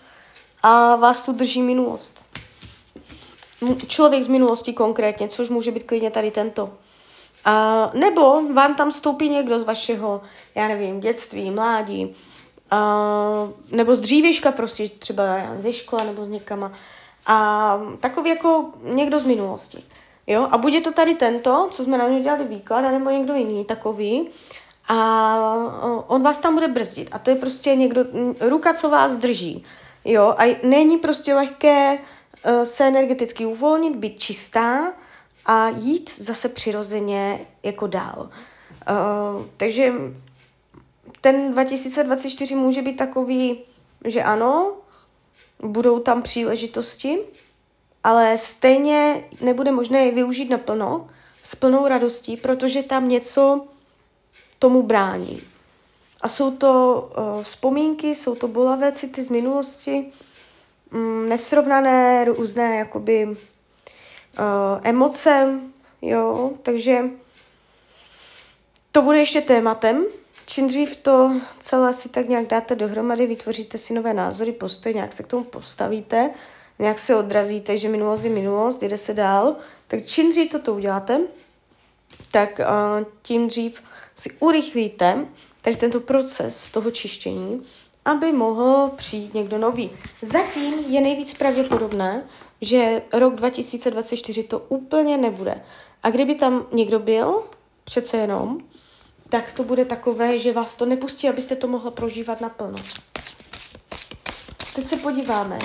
a 0.63 0.95
vás 0.95 1.23
tu 1.23 1.31
drží 1.31 1.61
minulost. 1.61 2.23
Člověk 3.87 4.23
z 4.23 4.27
minulosti 4.27 4.73
konkrétně, 4.73 5.27
což 5.27 5.49
může 5.49 5.71
být 5.71 5.83
klidně 5.83 6.11
tady 6.11 6.31
tento. 6.31 6.73
A, 7.45 7.91
nebo 7.93 8.53
vám 8.53 8.75
tam 8.75 8.91
stoupí 8.91 9.29
někdo 9.29 9.59
z 9.59 9.63
vašeho, 9.63 10.21
já 10.55 10.67
nevím, 10.67 10.99
dětství, 10.99 11.51
mládí, 11.51 12.15
a, 12.71 13.49
nebo 13.71 13.95
z 13.95 14.01
dřívěžka 14.01 14.51
prostě 14.51 14.89
třeba 14.89 15.23
ze 15.55 15.73
škola 15.73 16.03
nebo 16.03 16.25
z 16.25 16.29
někama. 16.29 16.71
A 17.27 17.79
takový 17.99 18.29
jako 18.29 18.65
někdo 18.83 19.19
z 19.19 19.23
minulosti. 19.23 19.83
Jo? 20.31 20.47
A 20.51 20.57
bude 20.57 20.81
to 20.81 20.91
tady 20.91 21.15
tento, 21.15 21.67
co 21.71 21.83
jsme 21.83 21.97
na 21.97 22.07
něj 22.07 22.23
dělali 22.23 22.45
výklad, 22.45 22.81
nebo 22.81 23.09
někdo 23.09 23.33
jiný 23.33 23.65
takový. 23.65 24.29
A 24.87 26.03
on 26.07 26.23
vás 26.23 26.39
tam 26.39 26.53
bude 26.53 26.67
brzdit. 26.67 27.09
A 27.11 27.19
to 27.19 27.29
je 27.29 27.35
prostě 27.35 27.75
někdo, 27.75 28.05
ruka, 28.39 28.73
co 28.73 28.89
vás 28.89 29.17
drží. 29.17 29.63
Jo? 30.05 30.35
A 30.37 30.59
není 30.63 30.97
prostě 30.97 31.33
lehké 31.33 31.93
uh, 31.93 32.63
se 32.63 32.87
energeticky 32.87 33.45
uvolnit, 33.45 33.95
být 33.95 34.19
čistá 34.19 34.93
a 35.45 35.69
jít 35.69 36.11
zase 36.17 36.49
přirozeně 36.49 37.47
jako 37.63 37.87
dál. 37.87 38.29
Uh, 38.89 39.45
takže 39.57 39.93
ten 41.21 41.51
2024 41.51 42.55
může 42.55 42.81
být 42.81 42.97
takový, 42.97 43.59
že 44.05 44.23
ano, 44.23 44.73
budou 45.59 45.99
tam 45.99 46.21
příležitosti, 46.21 47.19
ale 48.03 48.37
stejně 48.37 49.23
nebude 49.41 49.71
možné 49.71 50.05
je 50.05 50.11
využít 50.11 50.49
naplno, 50.49 51.07
s 51.43 51.55
plnou 51.55 51.87
radostí, 51.87 52.37
protože 52.37 52.83
tam 52.83 53.09
něco 53.09 53.67
tomu 54.59 54.83
brání. 54.83 55.41
A 56.21 56.27
jsou 56.27 56.51
to 56.51 57.09
uh, 57.17 57.43
vzpomínky, 57.43 58.15
jsou 58.15 58.35
to 58.35 58.47
bolavé 58.47 58.91
city 58.91 59.23
z 59.23 59.29
minulosti, 59.29 60.11
um, 60.93 61.29
nesrovnané 61.29 62.25
různé 62.25 62.77
jakoby 62.77 63.25
uh, 63.25 63.35
emoce, 64.83 65.59
jo, 66.01 66.51
takže 66.61 67.03
to 68.91 69.01
bude 69.01 69.19
ještě 69.19 69.41
tématem. 69.41 70.05
Čím 70.45 70.67
dřív 70.67 70.95
to 70.95 71.31
celé 71.59 71.93
si 71.93 72.09
tak 72.09 72.29
nějak 72.29 72.47
dáte 72.47 72.75
dohromady, 72.75 73.27
vytvoříte 73.27 73.77
si 73.77 73.93
nové 73.93 74.13
názory, 74.13 74.51
postoje, 74.51 74.93
nějak 74.93 75.13
se 75.13 75.23
k 75.23 75.27
tomu 75.27 75.43
postavíte, 75.43 76.29
nějak 76.81 76.99
se 76.99 77.15
odrazíte, 77.15 77.77
že 77.77 77.89
minulost 77.89 78.23
je 78.23 78.29
minulost, 78.29 78.83
jde 78.83 78.97
se 78.97 79.13
dál, 79.13 79.55
tak 79.87 80.05
čím 80.05 80.29
dřív 80.29 80.49
toto 80.51 80.73
uděláte, 80.73 81.21
tak 82.31 82.59
uh, 82.59 83.05
tím 83.21 83.47
dřív 83.47 83.83
si 84.15 84.31
urychlíte 84.39 85.25
tady 85.61 85.75
tento 85.75 85.99
proces 85.99 86.69
toho 86.69 86.91
čištění, 86.91 87.61
aby 88.05 88.31
mohl 88.31 88.91
přijít 88.95 89.33
někdo 89.33 89.57
nový. 89.57 89.89
Zatím 90.21 90.73
je 90.87 91.01
nejvíc 91.01 91.33
pravděpodobné, 91.33 92.23
že 92.61 93.01
rok 93.13 93.35
2024 93.35 94.43
to 94.43 94.59
úplně 94.59 95.17
nebude. 95.17 95.61
A 96.03 96.09
kdyby 96.09 96.35
tam 96.35 96.65
někdo 96.71 96.99
byl, 96.99 97.43
přece 97.83 98.17
jenom, 98.17 98.57
tak 99.29 99.51
to 99.51 99.63
bude 99.63 99.85
takové, 99.85 100.37
že 100.37 100.53
vás 100.53 100.75
to 100.75 100.85
nepustí, 100.85 101.29
abyste 101.29 101.55
to 101.55 101.67
mohla 101.67 101.91
prožívat 101.91 102.41
naplno. 102.41 102.77
Teď 104.75 104.85
se 104.85 104.97
podíváme. 104.97 105.57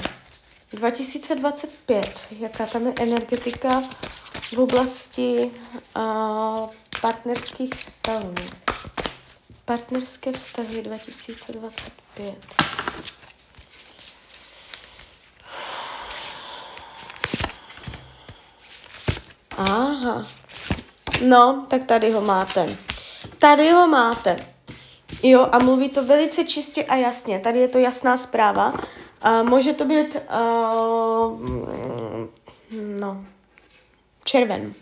2025, 0.72 2.26
jaká 2.30 2.66
tam 2.66 2.86
je 2.86 2.92
energetika 3.00 3.82
v 4.54 4.58
oblasti 4.58 5.50
uh, 5.96 6.70
partnerských 7.00 7.74
vztahů. 7.74 8.34
Partnerské 9.64 10.32
vztahy 10.32 10.82
2025. 10.82 12.34
Aha. 19.56 20.26
No, 21.24 21.66
tak 21.68 21.84
tady 21.84 22.12
ho 22.12 22.20
máte. 22.20 22.76
Tady 23.38 23.70
ho 23.70 23.86
máte. 23.86 24.36
Jo, 25.22 25.48
a 25.52 25.58
mluví 25.58 25.88
to 25.88 26.04
velice 26.04 26.44
čistě 26.44 26.84
a 26.84 26.96
jasně. 26.96 27.38
Tady 27.38 27.58
je 27.58 27.68
to 27.68 27.78
jasná 27.78 28.16
zpráva. 28.16 28.74
Uh, 29.24 29.48
může 29.48 29.72
to 29.72 29.84
být, 29.84 30.16
uh, 30.16 31.40
no, 33.00 33.24
červen. 34.24 34.74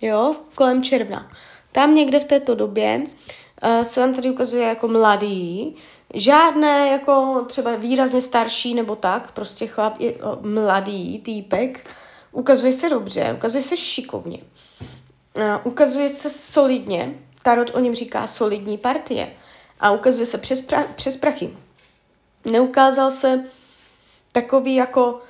Jo, 0.00 0.34
kolem 0.54 0.82
června. 0.82 1.30
Tam 1.72 1.94
někde 1.94 2.20
v 2.20 2.24
této 2.24 2.54
době 2.54 3.02
uh, 3.04 3.82
se 3.82 4.00
vám 4.00 4.14
tady 4.14 4.30
ukazuje 4.30 4.68
jako 4.68 4.88
mladý, 4.88 5.76
žádné 6.14 6.88
jako 6.88 7.44
třeba 7.46 7.76
výrazně 7.76 8.20
starší 8.20 8.74
nebo 8.74 8.96
tak, 8.96 9.32
prostě 9.32 9.66
chlap 9.66 10.00
je 10.00 10.12
uh, 10.12 10.46
mladý 10.46 11.18
týpek, 11.18 11.90
ukazuje 12.32 12.72
se 12.72 12.88
dobře, 12.88 13.32
ukazuje 13.36 13.62
se 13.62 13.76
šikovně, 13.76 14.38
uh, 15.36 15.42
ukazuje 15.64 16.08
se 16.08 16.30
solidně, 16.30 17.14
Tarot 17.44 17.70
o 17.74 17.80
něm 17.80 17.94
říká 17.94 18.26
solidní 18.26 18.78
partie 18.78 19.32
a 19.80 19.90
ukazuje 19.90 20.26
se 20.26 20.38
přes, 20.38 20.66
pra- 20.66 20.86
přes 20.94 21.16
prachy. 21.16 21.56
Neukázal 22.44 23.10
se 23.10 23.44
takový 24.32 24.74
jako 24.74 25.12
uh, 25.12 25.20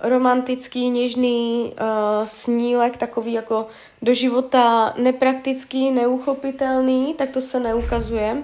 romantický, 0.00 0.90
něžný 0.90 1.72
uh, 1.72 2.24
snílek, 2.24 2.96
takový 2.96 3.32
jako 3.32 3.66
do 4.02 4.14
života 4.14 4.94
nepraktický, 4.98 5.90
neuchopitelný, 5.90 7.14
tak 7.14 7.30
to 7.30 7.40
se 7.40 7.60
neukazuje, 7.60 8.42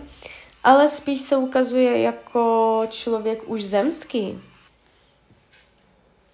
ale 0.64 0.88
spíš 0.88 1.20
se 1.20 1.36
ukazuje 1.36 2.00
jako 2.00 2.82
člověk 2.88 3.42
už 3.46 3.64
zemský. 3.64 4.40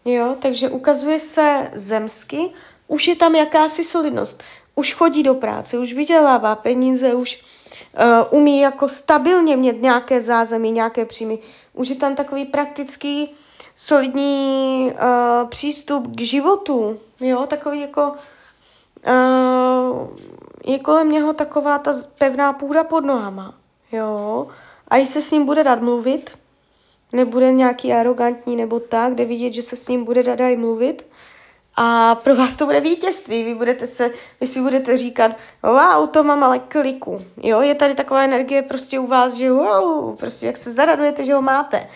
Jo, 0.05 0.37
takže 0.39 0.69
ukazuje 0.69 1.19
se 1.19 1.71
zemsky, 1.75 2.51
už 2.87 3.09
je 3.09 3.17
tam 3.17 3.35
jakási 3.35 3.85
solidnost 3.85 4.43
už 4.81 4.95
chodí 4.95 5.23
do 5.23 5.35
práce, 5.35 5.79
už 5.79 5.93
vydělává 5.93 6.57
peníze, 6.57 7.15
už 7.15 7.43
uh, 8.31 8.39
umí 8.41 8.61
jako 8.61 8.89
stabilně 8.89 9.57
mít 9.57 9.83
nějaké 9.83 10.21
zázemí, 10.21 10.73
nějaké 10.73 11.05
příjmy. 11.05 11.39
Už 11.75 11.89
je 11.89 11.97
tam 11.97 12.15
takový 12.15 12.45
praktický, 12.45 13.35
solidní 13.77 14.93
uh, 14.93 15.49
přístup 15.49 16.17
k 16.17 16.21
životu, 16.21 17.01
jo, 17.21 17.47
takový 17.47 17.81
jako 17.81 18.13
uh, 19.09 20.09
je 20.67 20.79
kolem 20.79 21.09
něho 21.09 21.33
taková 21.33 21.79
ta 21.79 21.93
pevná 22.19 22.53
půda 22.53 22.85
pod 22.85 23.05
nohama, 23.05 23.55
jo, 23.93 24.47
a 24.89 24.97
i 24.97 25.07
se 25.07 25.21
s 25.23 25.31
ním 25.31 25.45
bude 25.45 25.65
dát 25.65 25.83
mluvit, 25.83 26.39
nebude 27.13 27.53
nějaký 27.53 27.93
arrogantní 27.93 28.57
nebo 28.57 28.81
tak, 28.81 29.15
kde 29.15 29.25
vidět, 29.25 29.53
že 29.53 29.63
se 29.63 29.77
s 29.77 29.89
ním 29.89 30.05
bude 30.05 30.23
dát 30.23 30.41
i 30.41 30.57
mluvit, 30.57 31.07
a 31.83 32.15
pro 32.15 32.37
vás 32.37 32.57
to 32.57 32.67
bude 32.67 32.81
vítězství. 32.81 33.45
Vy, 33.45 33.55
budete 33.55 33.87
se, 33.87 34.11
vy 34.41 34.47
si 34.47 34.61
budete 34.61 34.97
říkat, 34.97 35.37
wow, 35.63 36.09
to 36.09 36.25
mám 36.25 36.45
ale 36.45 36.59
kliku. 36.59 37.25
Jo, 37.43 37.61
je 37.61 37.75
tady 37.75 37.95
taková 37.95 38.23
energie 38.23 38.63
prostě 38.63 38.99
u 38.99 39.07
vás, 39.07 39.35
že 39.35 39.53
wow, 39.53 40.17
prostě 40.17 40.47
jak 40.47 40.57
se 40.57 40.71
zaradujete, 40.71 41.25
že 41.25 41.35
ho 41.35 41.43
máte. 41.43 41.89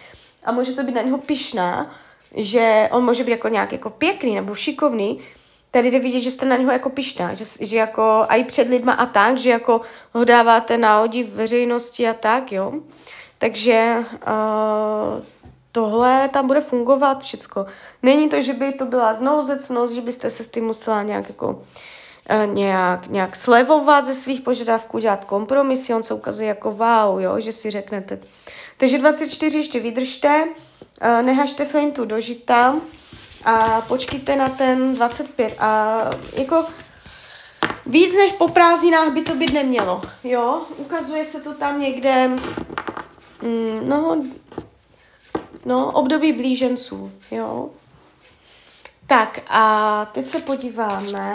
A 0.45 0.53
můžete 0.53 0.83
být 0.83 0.95
na 0.95 1.03
něho 1.03 1.19
pišná, 1.19 1.91
že 2.37 2.89
on 2.93 3.05
může 3.05 3.25
být 3.25 3.31
jako 3.31 3.49
nějak 3.49 3.73
jako 3.73 3.91
pěkný 3.91 4.35
nebo 4.35 4.55
šikovný, 4.55 5.21
tady 5.71 5.91
jde 5.91 5.99
vidět, 5.99 6.21
že 6.21 6.31
jste 6.31 6.47
na 6.47 6.57
něho 6.57 6.73
jako 6.73 6.91
pišná, 6.91 7.35
že, 7.35 7.45
že 7.61 7.77
jako 7.77 8.27
i 8.29 8.45
před 8.45 8.69
lidma 8.69 8.93
a 8.93 9.07
tak, 9.07 9.39
že 9.39 9.51
jako 9.51 9.81
ho 10.13 10.25
dáváte 10.25 10.79
na 10.79 11.01
odi 11.01 11.25
v 11.25 11.35
veřejnosti 11.35 12.09
a 12.09 12.15
tak, 12.15 12.53
jo. 12.53 12.73
Takže 13.39 13.97
uh, 13.99 15.34
tohle 15.75 16.29
tam 16.29 16.47
bude 16.47 16.61
fungovat 16.61 17.23
všecko. 17.23 17.67
Není 18.03 18.29
to, 18.29 18.41
že 18.41 18.53
by 18.53 18.73
to 18.73 18.87
byla 18.87 19.13
znouzecnost, 19.13 19.95
že 19.95 20.01
byste 20.01 20.31
se 20.31 20.45
s 20.45 20.49
tím 20.49 20.65
musela 20.65 21.03
nějak 21.03 21.29
jako 21.29 21.63
eh, 22.29 22.47
nějak, 22.47 23.07
nějak 23.07 23.37
slevovat 23.37 24.05
ze 24.05 24.15
svých 24.15 24.41
požadavků, 24.41 24.99
dělat 24.99 25.25
kompromisy, 25.25 25.95
on 25.95 26.03
se 26.03 26.15
ukazuje 26.15 26.49
jako 26.49 26.71
wow, 26.71 27.21
jo, 27.21 27.41
že 27.41 27.53
si 27.53 27.71
řeknete. 27.71 28.19
Takže 28.77 28.99
24 28.99 29.59
ještě 29.59 29.81
vydržte, 29.81 30.49
eh, 31.01 31.23
nehažte 31.23 31.65
feintu 31.65 32.07
žita 32.19 32.77
a 33.45 33.81
počkejte 33.81 34.37
na 34.37 34.49
ten 34.49 34.95
25 34.95 35.55
a 35.59 36.01
jako 36.37 36.65
víc 37.87 38.15
než 38.15 38.33
po 38.33 38.49
prázdninách 38.49 39.13
by 39.13 39.23
to 39.23 39.35
být 39.35 39.53
nemělo, 39.53 40.03
jo, 40.25 40.63
ukazuje 40.77 41.25
se 41.25 41.41
to 41.41 41.55
tam 41.55 41.81
někde, 41.81 42.29
mm, 43.43 43.89
no, 43.89 44.25
No, 45.65 45.93
období 45.93 46.33
blíženců, 46.33 47.13
jo. 47.31 47.71
Tak 49.07 49.41
a 49.49 50.05
teď 50.13 50.27
se 50.27 50.39
podíváme, 50.39 51.35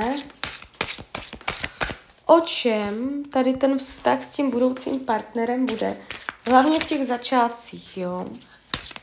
o 2.25 2.39
čem 2.39 3.23
tady 3.23 3.53
ten 3.53 3.77
vztah 3.77 4.23
s 4.23 4.29
tím 4.29 4.51
budoucím 4.51 4.99
partnerem 4.99 5.65
bude. 5.65 5.97
Hlavně 6.49 6.79
v 6.79 6.85
těch 6.85 7.05
začátcích, 7.05 7.97
jo. 7.97 8.25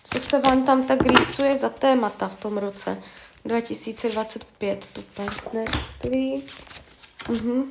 Co 0.04 0.18
se 0.20 0.38
vám 0.38 0.64
tam 0.64 0.86
tak 0.86 1.02
rýsuje 1.02 1.56
za 1.56 1.68
témata 1.68 2.28
v 2.28 2.34
tom 2.34 2.58
roce 2.58 3.02
2025, 3.44 4.86
to 4.92 5.02
partnerství. 5.02 6.44
Mhm. 7.28 7.70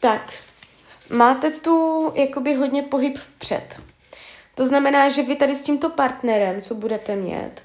Tak, 0.00 0.32
máte 1.10 1.50
tu 1.50 2.12
jakoby 2.14 2.54
hodně 2.54 2.82
pohyb 2.82 3.18
vpřed. 3.18 3.80
To 4.54 4.66
znamená, 4.66 5.08
že 5.08 5.22
vy 5.22 5.36
tady 5.36 5.54
s 5.54 5.62
tímto 5.62 5.90
partnerem, 5.90 6.60
co 6.60 6.74
budete 6.74 7.16
mít, 7.16 7.62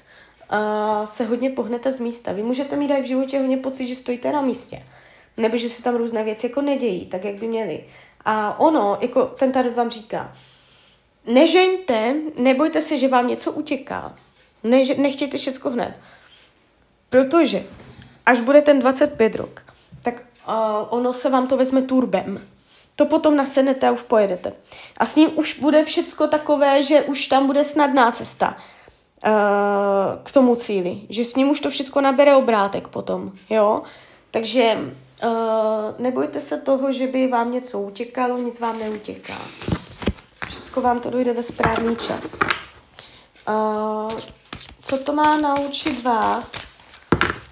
uh, 0.52 1.04
se 1.04 1.24
hodně 1.24 1.50
pohnete 1.50 1.92
z 1.92 2.00
místa. 2.00 2.32
Vy 2.32 2.42
můžete 2.42 2.76
mít 2.76 2.90
i 2.90 3.02
v 3.02 3.06
životě 3.06 3.38
hodně 3.38 3.56
pocit, 3.56 3.86
že 3.86 3.94
stojíte 3.94 4.32
na 4.32 4.40
místě. 4.40 4.82
Nebo 5.36 5.56
že 5.56 5.68
se 5.68 5.82
tam 5.82 5.96
různé 5.96 6.24
věci 6.24 6.46
jako 6.46 6.60
nedějí, 6.60 7.06
tak 7.06 7.24
jak 7.24 7.34
by 7.34 7.46
měly. 7.46 7.84
A 8.24 8.60
ono, 8.60 8.98
jako 9.00 9.24
ten 9.26 9.52
tady 9.52 9.70
vám 9.70 9.90
říká, 9.90 10.32
nežeňte, 11.26 12.14
nebojte 12.36 12.80
se, 12.80 12.98
že 12.98 13.08
vám 13.08 13.28
něco 13.28 13.52
utěká. 13.52 14.16
Než, 14.64 14.96
nechtějte 14.96 15.38
všecko 15.38 15.70
hned. 15.70 15.98
Protože 17.10 17.66
až 18.26 18.40
bude 18.40 18.62
ten 18.62 18.78
25 18.78 19.34
rok, 19.34 19.62
tak 20.02 20.14
uh, 20.48 20.54
ono 20.88 21.12
se 21.12 21.30
vám 21.30 21.46
to 21.46 21.56
vezme 21.56 21.82
turbem 21.82 22.48
to 22.98 23.06
potom 23.06 23.36
nasednete 23.36 23.88
a 23.88 23.94
už 23.94 24.02
pojedete. 24.02 24.52
A 24.98 25.06
s 25.06 25.16
ním 25.16 25.38
už 25.38 25.60
bude 25.60 25.84
všecko 25.84 26.26
takové, 26.26 26.82
že 26.82 27.02
už 27.02 27.26
tam 27.26 27.46
bude 27.46 27.64
snadná 27.64 28.10
cesta 28.10 28.56
uh, 28.58 29.32
k 30.22 30.32
tomu 30.32 30.56
cíli. 30.56 31.06
Že 31.08 31.24
s 31.24 31.36
ním 31.36 31.50
už 31.50 31.60
to 31.60 31.70
všecko 31.70 32.00
nabere 32.00 32.34
obrátek 32.36 32.88
potom, 32.88 33.32
jo. 33.50 33.82
Takže 34.30 34.78
uh, 35.24 35.30
nebojte 35.98 36.40
se 36.40 36.58
toho, 36.58 36.92
že 36.92 37.06
by 37.06 37.26
vám 37.26 37.52
něco 37.52 37.80
utěkalo, 37.80 38.38
nic 38.38 38.60
vám 38.60 38.78
neutěká. 38.78 39.38
Všecko 40.48 40.80
vám 40.80 41.00
to 41.00 41.10
dojde 41.10 41.32
ve 41.32 41.42
správný 41.42 41.96
čas. 41.96 42.38
Uh, 43.48 44.10
co 44.82 44.98
to 44.98 45.12
má 45.12 45.36
naučit 45.36 46.02
vás, 46.02 46.78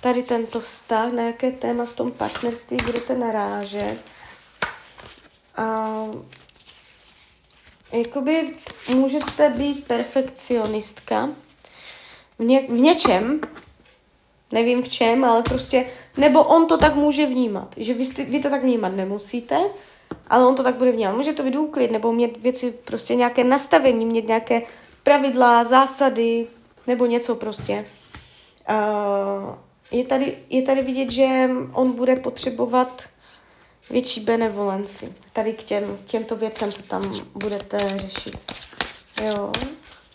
tady 0.01 0.23
tento 0.23 0.61
vztah, 0.61 1.13
na 1.13 1.23
jaké 1.23 1.51
téma 1.51 1.85
v 1.85 1.93
tom 1.93 2.11
partnerství 2.11 2.77
budete 2.87 3.15
narážet? 3.15 4.16
Uh, 5.59 6.23
jakoby 7.93 8.55
můžete 8.95 9.51
být 9.51 9.87
perfekcionistka 9.87 11.29
v, 12.39 12.45
ně, 12.45 12.63
v 12.63 12.81
něčem, 12.81 13.41
nevím 14.53 14.83
v 14.83 14.89
čem, 14.89 15.25
ale 15.25 15.43
prostě, 15.43 15.87
nebo 16.17 16.45
on 16.45 16.67
to 16.67 16.79
tak 16.79 16.95
může 16.95 17.27
vnímat, 17.27 17.75
že 17.77 17.95
vy, 17.95 18.05
vy 18.05 18.41
to 18.41 18.51
tak 18.51 18.63
vnímat 18.63 18.89
nemusíte, 18.89 19.61
ale 20.29 20.47
on 20.47 20.55
to 20.55 20.63
tak 20.63 20.75
bude 20.75 20.93
vnímat. 20.93 21.17
Může 21.17 21.33
to 21.33 21.43
být 21.43 21.57
úklid, 21.57 21.91
nebo 21.91 22.13
mít 22.13 22.37
věci, 22.37 22.75
prostě 22.85 23.15
nějaké 23.15 23.45
nastavení, 23.45 24.07
mít 24.07 24.29
nějaké 24.29 24.63
pravidla, 25.03 25.65
zásady, 25.65 26.47
nebo 26.87 27.07
něco 27.07 27.35
prostě. 27.35 27.87
Uh, 28.71 29.55
je, 29.91 30.05
tady, 30.05 30.39
je 30.51 30.63
tady 30.63 30.83
vidět, 30.83 31.11
že 31.11 31.51
on 31.73 31.93
bude 31.93 32.17
potřebovat 32.17 33.03
větší 33.91 34.21
benevolenci 34.21 35.15
tady 35.33 35.53
k 35.53 35.63
těm, 35.63 35.99
těmto 36.05 36.37
věcem, 36.37 36.73
co 36.73 36.83
tam 36.83 37.13
budete 37.35 37.79
řešit. 37.99 38.53
Jo. 39.23 39.53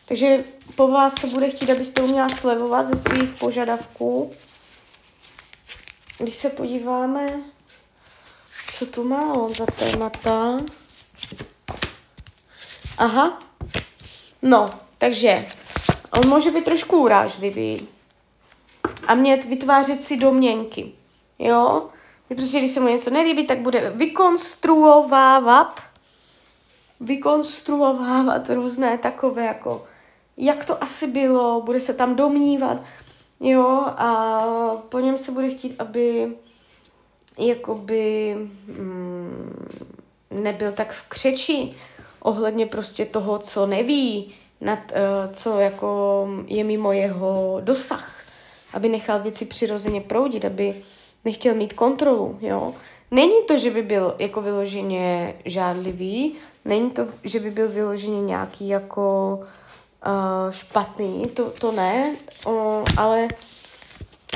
Takže 0.05 0.43
po 0.75 0.87
vás 0.87 1.13
se 1.13 1.27
bude 1.27 1.49
chtít, 1.49 1.69
abyste 1.69 2.01
uměla 2.01 2.29
slevovat 2.29 2.87
ze 2.87 2.95
svých 2.95 3.29
požadavků. 3.29 4.31
Když 6.17 6.35
se 6.35 6.49
podíváme, 6.49 7.41
co 8.71 8.85
tu 8.85 9.03
má 9.03 9.33
on 9.33 9.53
za 9.53 9.65
témata. 9.65 10.59
Aha. 12.97 13.39
No, 14.41 14.69
takže 14.97 15.45
on 16.11 16.29
může 16.29 16.51
být 16.51 16.65
trošku 16.65 16.97
urážlivý 16.97 17.87
a 19.07 19.15
mět 19.15 19.45
vytvářet 19.45 20.03
si 20.03 20.17
domněnky. 20.17 20.91
Jo? 21.39 21.89
Prostě, 22.35 22.59
když 22.59 22.71
se 22.71 22.79
mu 22.79 22.87
něco 22.87 23.09
nelíbí, 23.09 23.47
tak 23.47 23.59
bude 23.59 23.89
vykonstruovávat 23.95 25.81
vykonstruovávat 27.01 28.49
různé 28.49 28.97
takové 28.97 29.45
jako 29.45 29.83
jak 30.37 30.65
to 30.65 30.83
asi 30.83 31.07
bylo, 31.07 31.61
bude 31.61 31.79
se 31.79 31.93
tam 31.93 32.15
domnívat, 32.15 32.83
jo, 33.39 33.83
a 33.87 34.45
po 34.89 34.99
něm 34.99 35.17
se 35.17 35.31
bude 35.31 35.49
chtít, 35.49 35.75
aby 35.79 36.33
jakoby 37.37 38.35
mm, 38.67 39.77
nebyl 40.31 40.71
tak 40.71 40.93
v 40.93 41.01
křeči 41.09 41.75
ohledně 42.19 42.65
prostě 42.65 43.05
toho, 43.05 43.39
co 43.39 43.65
neví, 43.65 44.33
nad, 44.61 44.79
uh, 44.79 45.33
co 45.33 45.59
jako 45.59 46.27
je 46.47 46.63
mimo 46.63 46.91
jeho 46.91 47.57
dosah, 47.61 48.23
aby 48.73 48.89
nechal 48.89 49.19
věci 49.19 49.45
přirozeně 49.45 50.01
proudit, 50.01 50.45
aby 50.45 50.81
nechtěl 51.25 51.53
mít 51.53 51.73
kontrolu, 51.73 52.37
jo. 52.41 52.73
Není 53.11 53.43
to, 53.47 53.57
že 53.57 53.71
by 53.71 53.81
byl 53.81 54.15
jako 54.19 54.41
vyloženě 54.41 55.35
žádlivý, 55.45 56.35
není 56.65 56.91
to, 56.91 57.07
že 57.23 57.39
by 57.39 57.51
byl 57.51 57.69
vyloženě 57.69 58.21
nějaký 58.21 58.67
jako 58.67 59.39
uh, 60.05 60.51
špatný, 60.51 61.27
to, 61.27 61.49
to 61.49 61.71
ne, 61.71 62.15
uh, 62.47 62.53
ale 62.97 63.27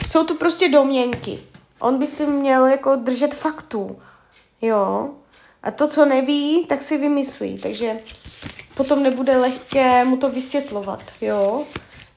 jsou 0.07 0.23
to 0.23 0.33
prostě 0.35 0.69
domněnky. 0.69 1.39
On 1.79 1.99
by 1.99 2.07
si 2.07 2.25
měl 2.25 2.65
jako 2.65 2.95
držet 2.95 3.35
faktů, 3.35 3.99
jo. 4.61 5.09
A 5.63 5.71
to, 5.71 5.87
co 5.87 6.05
neví, 6.05 6.65
tak 6.65 6.83
si 6.83 6.97
vymyslí, 6.97 7.57
takže 7.57 7.99
potom 8.75 9.03
nebude 9.03 9.37
lehké 9.37 10.05
mu 10.05 10.17
to 10.17 10.29
vysvětlovat, 10.29 11.01
jo. 11.21 11.63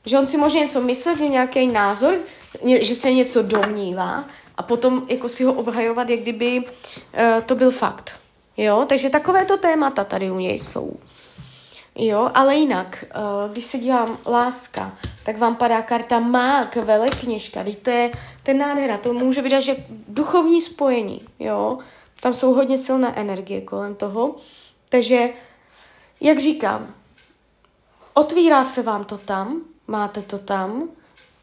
Že 0.06 0.18
on 0.18 0.26
si 0.26 0.36
může 0.36 0.58
něco 0.58 0.80
myslet, 0.80 1.20
je 1.20 1.28
nějaký 1.28 1.66
názor, 1.66 2.14
že 2.80 2.94
se 2.94 3.12
něco 3.12 3.42
domnívá 3.42 4.24
a 4.58 4.62
potom 4.62 5.06
jako 5.08 5.28
si 5.28 5.44
ho 5.44 5.52
obhajovat, 5.52 6.10
jak 6.10 6.20
kdyby 6.20 6.58
uh, 6.58 7.42
to 7.46 7.54
byl 7.54 7.70
fakt. 7.70 8.20
Jo, 8.56 8.86
takže 8.88 9.10
takovéto 9.10 9.56
témata 9.56 10.04
tady 10.04 10.30
u 10.30 10.38
něj 10.38 10.58
jsou. 10.58 10.96
Jo, 11.98 12.30
ale 12.34 12.54
jinak, 12.54 13.04
uh, 13.14 13.52
když 13.52 13.64
se 13.64 13.78
dívám 13.78 14.18
láska, 14.26 14.98
tak 15.24 15.38
vám 15.38 15.56
padá 15.56 15.82
karta 15.82 16.18
mák, 16.18 16.76
velekněžka, 16.76 17.64
teď 17.64 17.78
to 17.78 17.90
je 17.90 18.12
ten 18.42 18.58
nádhera, 18.58 18.98
to 18.98 19.12
může 19.12 19.42
být 19.42 19.62
že 19.62 19.76
duchovní 20.08 20.60
spojení, 20.60 21.22
jo, 21.38 21.78
tam 22.20 22.34
jsou 22.34 22.54
hodně 22.54 22.78
silné 22.78 23.12
energie 23.16 23.60
kolem 23.60 23.94
toho, 23.94 24.36
takže, 24.88 25.28
jak 26.20 26.38
říkám, 26.38 26.94
otvírá 28.14 28.64
se 28.64 28.82
vám 28.82 29.04
to 29.04 29.18
tam, 29.18 29.60
máte 29.86 30.22
to 30.22 30.38
tam, 30.38 30.88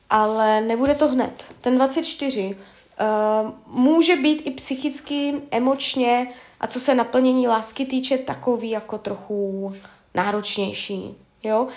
ale 0.09 0.61
nebude 0.61 0.95
to 0.95 1.07
hned. 1.07 1.45
Ten 1.61 1.75
24 1.75 2.57
uh, 3.01 3.51
může 3.67 4.15
být 4.15 4.47
i 4.47 4.51
psychicky, 4.51 5.33
emočně 5.51 6.33
a 6.59 6.67
co 6.67 6.79
se 6.79 6.95
naplnění 6.95 7.47
lásky 7.47 7.85
týče, 7.85 8.17
takový 8.17 8.69
jako 8.69 8.97
trochu 8.97 9.73
náročnější. 10.13 11.15
Jo? 11.43 11.67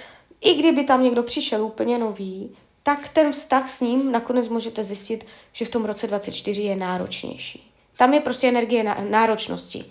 I 0.41 0.55
kdyby 0.55 0.85
tam 0.85 1.03
někdo 1.03 1.23
přišel 1.23 1.65
úplně 1.65 1.99
nový, 1.99 2.57
tak 2.83 3.09
ten 3.09 3.33
vztah 3.33 3.69
s 3.69 3.81
ním 3.81 4.13
nakonec 4.13 4.49
můžete 4.49 4.83
zjistit, 4.83 5.27
že 5.53 5.65
v 5.65 5.71
tom 5.71 5.85
roce 5.85 6.07
24 6.07 6.63
je 6.63 6.77
náročnější. 6.77 7.73
Tam 7.97 8.15
je 8.15 8.21
prostě 8.21 8.49
energie 8.49 8.95
náročnosti. 9.11 9.85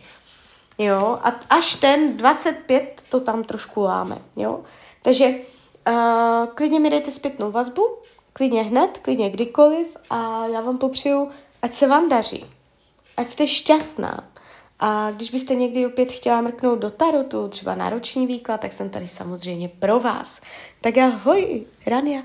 Jo, 0.77 1.19
a 1.21 1.39
až 1.49 1.75
ten 1.75 2.17
25 2.17 3.01
to 3.09 3.19
tam 3.19 3.43
trošku 3.43 3.81
láme, 3.81 4.21
jo. 4.35 4.63
Takže 5.01 5.27
uh, 5.27 6.47
klidně 6.53 6.79
mi 6.79 6.89
dejte 6.89 7.11
zpětnou 7.11 7.51
vazbu, 7.51 7.97
klidně 8.37 8.63
hned, 8.63 8.99
klidně 9.01 9.29
kdykoliv 9.29 9.97
a 10.09 10.47
já 10.47 10.61
vám 10.61 10.77
popřeju, 10.77 11.29
ať 11.61 11.71
se 11.71 11.87
vám 11.87 12.09
daří, 12.09 12.45
ať 13.17 13.27
jste 13.27 13.47
šťastná. 13.47 14.29
A 14.79 15.11
když 15.11 15.31
byste 15.31 15.55
někdy 15.55 15.85
opět 15.85 16.11
chtěla 16.11 16.41
mrknout 16.41 16.79
do 16.79 16.89
tarotu, 16.89 17.47
třeba 17.47 17.75
náročný 17.75 18.27
výklad, 18.27 18.61
tak 18.61 18.73
jsem 18.73 18.89
tady 18.89 19.07
samozřejmě 19.07 19.69
pro 19.69 19.99
vás. 19.99 20.41
Tak 20.81 20.97
ahoj, 20.97 21.65
Rania. 21.87 22.21